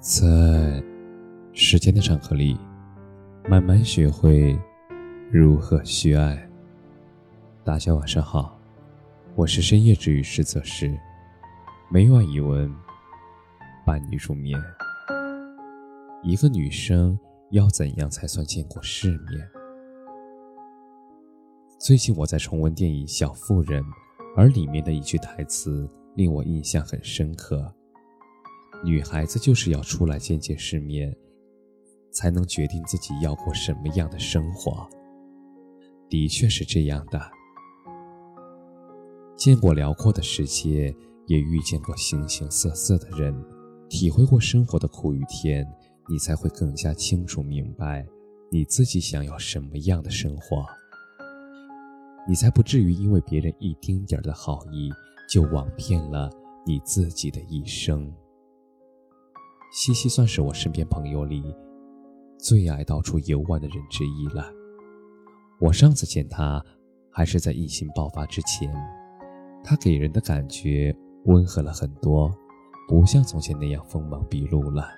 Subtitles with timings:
[0.00, 0.82] 在
[1.52, 2.58] 时间的长河里，
[3.46, 4.58] 慢慢学会
[5.30, 6.50] 如何去爱。
[7.62, 8.58] 大家晚上好，
[9.34, 10.98] 我是深夜治愈师泽师，
[11.90, 12.74] 每晚一文
[13.84, 14.58] 伴你入眠。
[16.22, 17.18] 一个女生
[17.50, 19.46] 要怎样才算见过世面？
[21.78, 23.82] 最近我在重温电影《小妇人》，
[24.34, 27.70] 而里面的一句台词令我印象很深刻。
[28.82, 31.14] 女孩子就是要出来见见世面，
[32.10, 34.88] 才能决定自己要过什么样的生活。
[36.08, 37.20] 的确是这样的。
[39.36, 40.94] 见过辽阔的世界，
[41.26, 43.34] 也遇见过形形色色的人，
[43.88, 45.66] 体会过生活的苦与甜，
[46.08, 48.06] 你才会更加清楚明白
[48.50, 50.64] 你自己想要什么样的生活。
[52.26, 54.90] 你才不至于因为别人一丁点儿的好意，
[55.28, 56.30] 就枉骗了
[56.66, 58.12] 你自己的一生。
[59.72, 61.54] 西西算是我身边朋友里
[62.38, 64.52] 最爱到处游玩的人之一了。
[65.60, 66.60] 我上次见他
[67.08, 68.68] 还是在疫情爆发之前，
[69.62, 70.94] 他给人的感觉
[71.26, 72.34] 温和了很多，
[72.88, 74.88] 不像从前那样锋芒毕露了。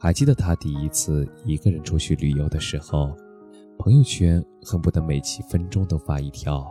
[0.00, 3.16] 还记得他第一次一个人出去旅游的时候，
[3.78, 6.66] 朋友圈恨不得每几分钟都发一条。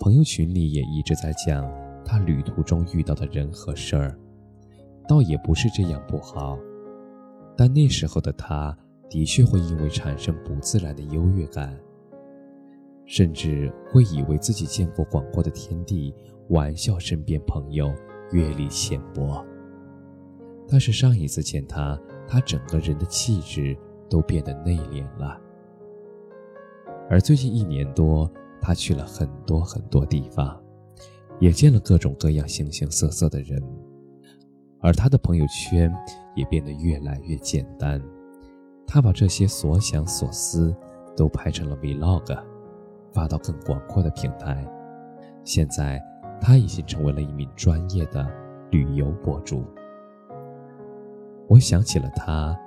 [0.00, 1.70] 朋友群里也一直在讲
[2.04, 4.18] 他旅途中遇到的人和事儿。
[5.10, 6.56] 倒也不是这样不好，
[7.56, 11.76] 但那时候的他的确会因为产生不自然的优越感，
[13.06, 16.14] 甚至会以为自己见过广阔的天地，
[16.50, 17.92] 玩笑身边朋友
[18.30, 19.44] 阅历浅薄。
[20.68, 23.76] 但是上一次见他，他整个人的气质
[24.08, 25.36] 都变得内敛了。
[27.08, 28.30] 而最近一年多，
[28.62, 30.62] 他去了很多很多地方，
[31.40, 33.60] 也见了各种各样形形色色的人。
[34.82, 35.94] 而他的朋友圈
[36.34, 38.02] 也变得越来越简单，
[38.86, 40.74] 他把这些所想所思
[41.16, 42.42] 都拍成了 vlog，
[43.12, 44.66] 发到更广阔的平台。
[45.44, 46.02] 现在
[46.40, 48.26] 他已经成为了一名专业的
[48.70, 49.64] 旅游博主。
[51.46, 52.58] 我想起了他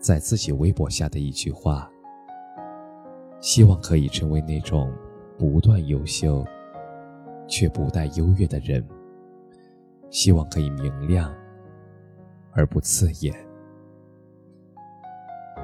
[0.00, 1.90] 在自己微博下的一句话：
[3.40, 4.90] 希望可以成为那种
[5.36, 6.44] 不断优秀
[7.46, 8.82] 却不带优越的人。
[10.10, 11.32] 希望可以明亮，
[12.52, 13.34] 而不刺眼，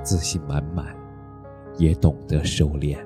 [0.02, 0.96] 自信满满，
[1.78, 2.96] 也懂得收敛。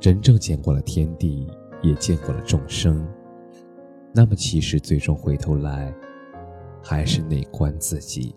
[0.00, 1.46] 真正见过了天地，
[1.82, 3.06] 也见过了众生，
[4.12, 5.94] 那么其实最终回头来，
[6.82, 8.34] 还是内观自己。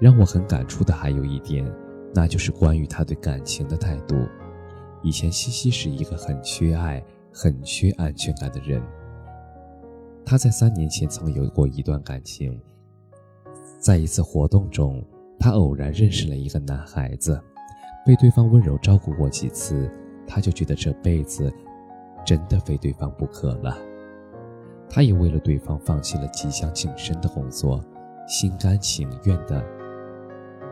[0.00, 1.70] 让我很感触的还有一点，
[2.14, 4.16] 那就是关于他对感情的态度。
[5.02, 7.04] 以前西西是一个很缺爱。
[7.36, 8.80] 很缺安全感的人，
[10.24, 12.60] 他在三年前曾有过一段感情。
[13.80, 15.04] 在一次活动中，
[15.36, 17.38] 他偶然认识了一个男孩子，
[18.06, 19.90] 被对方温柔照顾过几次，
[20.28, 21.52] 他就觉得这辈子
[22.24, 23.76] 真的非对方不可了。
[24.88, 27.84] 他也为了对方放弃了即将晋升的工作，
[28.28, 29.60] 心甘情愿的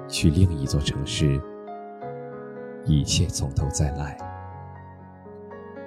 [0.06, 1.43] 去另一座城市，
[2.84, 4.17] 一切从头再来。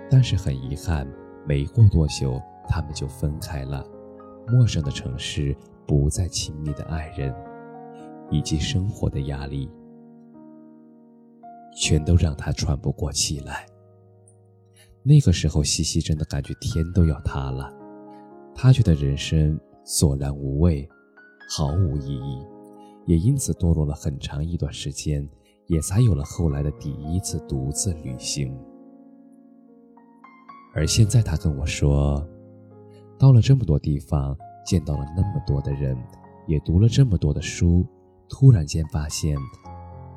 [0.10, 1.08] 但是很遗憾，
[1.48, 3.86] 没过多久，他们就分开了。
[4.48, 5.56] 陌生的城市，
[5.88, 7.34] 不再亲密的爱人，
[8.30, 9.70] 以及生活的压力，
[11.76, 13.66] 全都让他喘不过气来。
[15.02, 17.74] 那个时候，西西真的感觉天都要塌了。
[18.54, 20.88] 他觉得人生索然无味，
[21.50, 22.46] 毫无意义，
[23.06, 25.28] 也因此堕落了很长一段时间，
[25.68, 28.56] 也才有了后来的第一次独自旅行。
[30.76, 32.22] 而现在，他跟我说，
[33.18, 35.98] 到了这么多地方，见到了那么多的人，
[36.48, 37.88] 也读了这么多的书，
[38.28, 39.38] 突然间发现，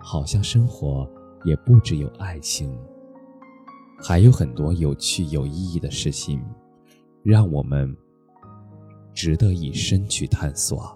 [0.01, 1.09] 好像生活
[1.45, 2.77] 也不只有爱情，
[4.03, 6.45] 还有很多有趣有意义的事情，
[7.23, 7.97] 让我们
[9.15, 10.93] 值得一生去探索。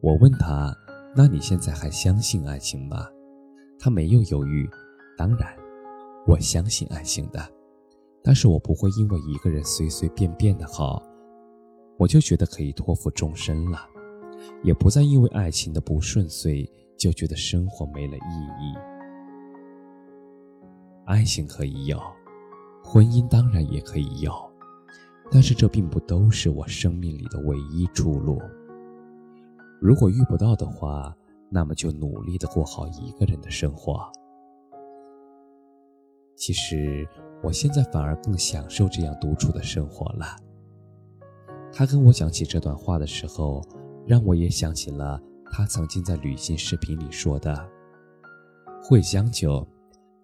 [0.00, 0.76] 我问他
[1.14, 3.06] ：“那你现在还相信爱情吗？”
[3.78, 4.68] 他没有犹豫
[5.16, 5.56] ：“当然，
[6.26, 7.40] 我相信爱情的。”
[8.26, 11.00] 但是我不会因为一个人随随便便的好，
[11.96, 13.78] 我就觉得可以托付终身了，
[14.64, 16.68] 也不再因为爱情的不顺遂
[16.98, 18.20] 就觉得生活没了意
[18.60, 18.74] 义。
[21.04, 22.00] 爱情可以有，
[22.82, 24.32] 婚姻当然也可以有，
[25.30, 28.42] 但是这并不都是我生命里的唯一出路。
[29.80, 31.16] 如果遇不到的话，
[31.48, 34.10] 那么就努力的过好一个人的生活。
[36.36, 37.08] 其实。
[37.42, 40.36] 我现在反而更享受这样独处的生活了。
[41.70, 43.62] 他跟我讲起这段话的时候，
[44.06, 47.68] 让我也想起了他曾经在旅行视频里说的
[48.82, 49.64] ：“会将就，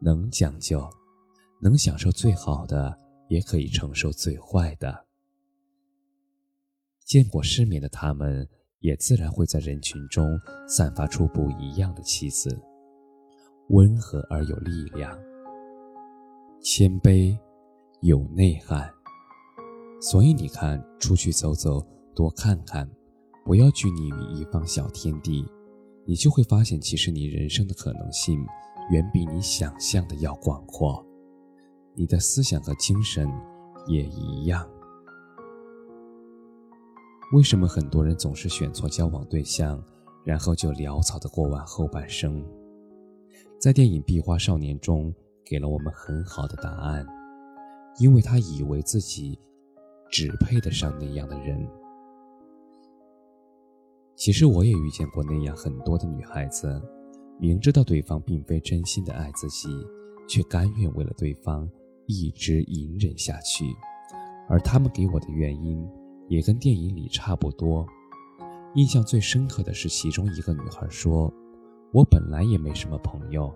[0.01, 0.89] 能将就，
[1.61, 2.99] 能享受最好的，
[3.29, 5.05] 也可以承受最坏的。”
[7.05, 8.49] 见过世面的他们，
[8.81, 12.59] 也自然会在人群中散发出不一样的气质，
[13.69, 15.17] 温和而有力量，
[16.65, 17.37] 谦卑，
[18.03, 18.89] 有内涵。
[20.01, 22.89] 所以你看，出去走走，多看看，
[23.45, 25.45] 不要拘泥于一方小天地，
[26.07, 28.47] 你就会发现，其实你人生的可能性
[28.93, 31.05] 远比你想象的要广阔。
[31.97, 33.29] 你的思想和精神
[33.89, 34.65] 也一样。
[37.33, 39.83] 为什么很多人总是选错交往对象，
[40.25, 42.41] 然后就潦草的过完后半生？
[43.59, 45.13] 在电影《壁花少年》中，
[45.53, 47.07] 给了我们很好的答案，
[47.99, 49.39] 因为他以为自己。
[50.15, 51.67] 只配得上那样的人。
[54.15, 56.79] 其实我也遇见过那样很多的女孩子，
[57.41, 59.71] 明知道对方并非真心的爱自己，
[60.29, 61.67] 却甘愿为了对方
[62.07, 63.65] 一直隐忍下去。
[64.51, 65.83] 而他们给我的原因，
[66.29, 67.87] 也跟电影里差不多。
[68.75, 71.33] 印象最深刻的是，其中一个女孩说
[71.91, 73.51] ：“我本来也没什么朋友，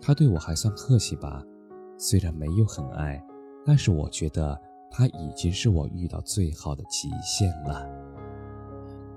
[0.00, 1.44] 他对我还算客气吧，
[1.98, 3.22] 虽然没有很爱，
[3.64, 4.58] 但是我觉得。”
[4.88, 7.86] 他已经是我遇到最好的极限了。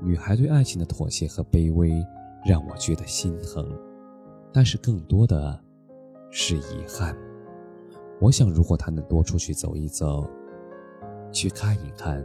[0.01, 2.05] 女孩对爱情的妥协和卑微，
[2.43, 3.79] 让我觉得心疼，
[4.51, 5.57] 但是更多的
[6.31, 7.15] 是遗憾。
[8.19, 10.29] 我想，如果他能多出去走一走，
[11.31, 12.21] 去看一看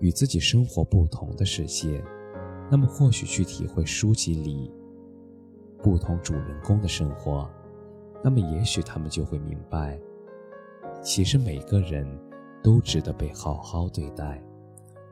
[0.00, 2.02] 与自己生活不同的世界，
[2.70, 4.74] 那么或许去体会书籍里
[5.80, 7.48] 不同主人公的生活，
[8.22, 9.98] 那么也许他们就会明白，
[11.02, 12.06] 其实每个人。
[12.62, 14.38] 都值得被好好对待，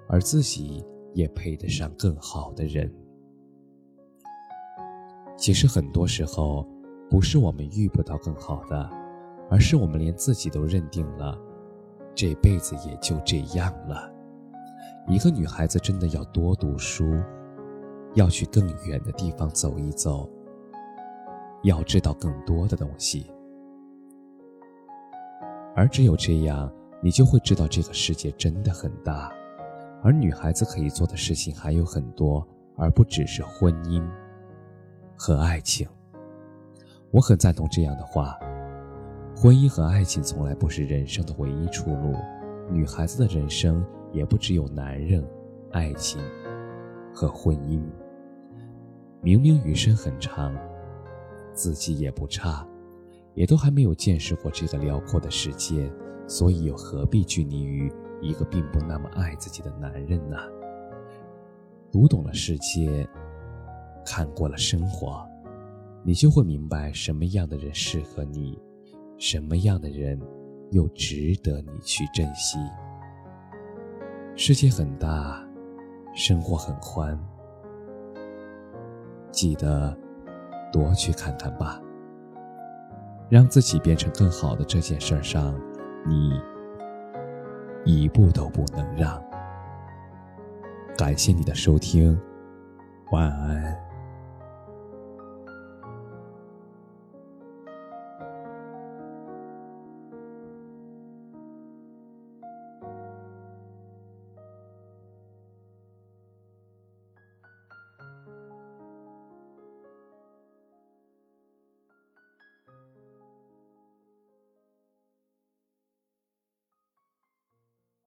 [0.07, 0.85] 而自己
[1.15, 2.95] 也配得上更好的人。
[5.35, 6.69] 其实很多时候，
[7.09, 8.91] 不是我们遇不到更好的，
[9.49, 11.39] 而是我们连自己都认定了，
[12.15, 14.13] 这辈子也就这样了。
[15.09, 17.19] 一个女孩子真的要多读书，
[18.13, 20.29] 要去更远的地方走一走，
[21.63, 23.31] 要知道更多的东西，
[25.75, 26.73] 而只有这样。
[27.01, 29.33] 你就会知道这个世界真的很大，
[30.03, 32.45] 而女孩子可以做的事情还有很多，
[32.77, 34.05] 而不只是婚姻
[35.17, 35.89] 和爱情。
[37.13, 38.37] 我很赞同这样的话：
[39.33, 42.17] 婚姻和爱情从来不是人生的唯一出路，
[42.69, 45.25] 女孩子的人生也不只有男人、
[45.71, 46.21] 爱情
[47.15, 47.81] 和婚姻。
[49.21, 50.53] 明明余生很长，
[51.59, 52.65] 自己也不差，
[53.35, 55.93] 也都还没有见识过这个辽阔的世界。
[56.29, 57.91] 所以又何必拘泥于
[58.21, 60.37] 一个并不那么爱自己的男人呢？
[61.91, 63.09] 读懂了世界，
[64.05, 65.27] 看过了生活，
[66.05, 68.61] 你就会明白什么样的人适合你，
[69.17, 70.21] 什么样的人
[70.71, 72.59] 又值得你去珍惜。
[74.37, 75.43] 世界很大，
[76.15, 77.19] 生活很宽，
[79.33, 79.97] 记得
[80.73, 81.81] 多去看看吧。
[83.29, 85.55] 让自己变成更好的这件事上。
[86.07, 86.41] 你
[87.85, 89.23] 一步都不能让。
[90.97, 92.19] 感谢你的收听，
[93.11, 93.88] 晚安。